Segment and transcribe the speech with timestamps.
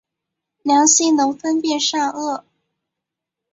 [0.63, 2.43] 良心能分辨善恶。